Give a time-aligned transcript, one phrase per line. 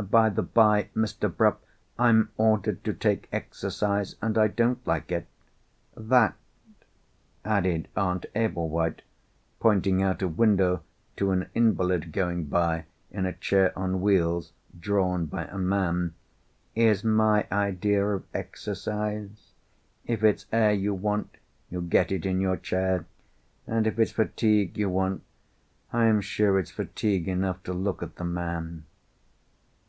[0.00, 1.28] By the bye, Mr.
[1.28, 1.56] Bruff,
[1.98, 5.26] I'm ordered to take exercise, and I don't like it.
[5.96, 6.36] That,"
[7.44, 9.02] added Aunt Ablewhite,
[9.58, 10.84] pointing out of window
[11.16, 16.14] to an invalid going by in a chair on wheels, drawn by a man,
[16.76, 19.50] "is my idea of exercise.
[20.06, 21.38] If it's air you want,
[21.70, 23.04] you get it in your chair.
[23.66, 25.24] And if it's fatigue you want,
[25.92, 28.84] I am sure it's fatigue enough to look at the man."